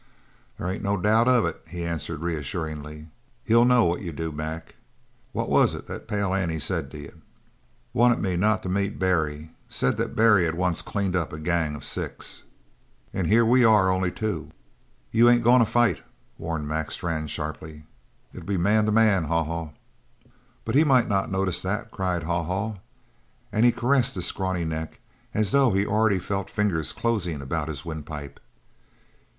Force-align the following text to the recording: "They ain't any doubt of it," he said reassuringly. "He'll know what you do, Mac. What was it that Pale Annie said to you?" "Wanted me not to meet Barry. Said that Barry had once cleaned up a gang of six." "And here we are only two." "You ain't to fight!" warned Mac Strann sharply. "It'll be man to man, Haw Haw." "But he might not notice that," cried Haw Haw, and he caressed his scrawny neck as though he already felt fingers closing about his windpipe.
"They 0.57 0.67
ain't 0.77 0.83
any 0.87 1.01
doubt 1.03 1.27
of 1.27 1.45
it," 1.45 1.61
he 1.69 1.83
said 1.99 2.21
reassuringly. 2.23 3.09
"He'll 3.43 3.65
know 3.65 3.85
what 3.85 4.01
you 4.01 4.11
do, 4.11 4.31
Mac. 4.31 4.75
What 5.31 5.47
was 5.47 5.75
it 5.75 5.85
that 5.85 6.07
Pale 6.07 6.33
Annie 6.33 6.57
said 6.57 6.89
to 6.89 6.97
you?" 6.97 7.21
"Wanted 7.93 8.17
me 8.17 8.35
not 8.35 8.63
to 8.63 8.67
meet 8.69 8.97
Barry. 8.97 9.51
Said 9.69 9.97
that 9.97 10.15
Barry 10.15 10.45
had 10.45 10.55
once 10.55 10.81
cleaned 10.81 11.15
up 11.15 11.31
a 11.31 11.37
gang 11.37 11.75
of 11.75 11.85
six." 11.85 12.41
"And 13.13 13.27
here 13.27 13.45
we 13.45 13.63
are 13.63 13.91
only 13.91 14.11
two." 14.11 14.49
"You 15.11 15.29
ain't 15.29 15.43
to 15.43 15.65
fight!" 15.65 16.01
warned 16.39 16.67
Mac 16.67 16.89
Strann 16.89 17.27
sharply. 17.27 17.83
"It'll 18.33 18.43
be 18.47 18.57
man 18.57 18.87
to 18.87 18.91
man, 18.91 19.25
Haw 19.25 19.43
Haw." 19.43 19.69
"But 20.65 20.73
he 20.73 20.83
might 20.83 21.09
not 21.09 21.29
notice 21.31 21.61
that," 21.61 21.91
cried 21.91 22.23
Haw 22.23 22.41
Haw, 22.41 22.77
and 23.51 23.65
he 23.65 23.71
caressed 23.71 24.15
his 24.15 24.25
scrawny 24.25 24.65
neck 24.65 24.99
as 25.35 25.51
though 25.51 25.73
he 25.73 25.85
already 25.85 26.17
felt 26.17 26.49
fingers 26.49 26.91
closing 26.91 27.39
about 27.39 27.67
his 27.67 27.85
windpipe. 27.85 28.39